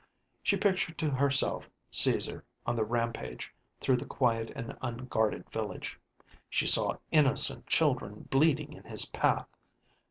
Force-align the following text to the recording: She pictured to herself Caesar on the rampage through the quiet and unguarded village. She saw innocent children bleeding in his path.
She 0.41 0.57
pictured 0.57 0.97
to 0.97 1.11
herself 1.11 1.69
Caesar 1.91 2.43
on 2.65 2.75
the 2.75 2.83
rampage 2.83 3.53
through 3.79 3.97
the 3.97 4.05
quiet 4.07 4.51
and 4.55 4.75
unguarded 4.81 5.47
village. 5.51 5.99
She 6.49 6.65
saw 6.65 6.97
innocent 7.11 7.67
children 7.67 8.21
bleeding 8.31 8.73
in 8.73 8.83
his 8.85 9.05
path. 9.05 9.47